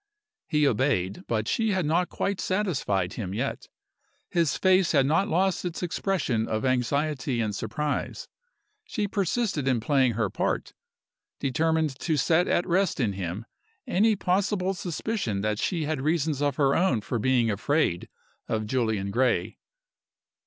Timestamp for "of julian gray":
18.47-19.59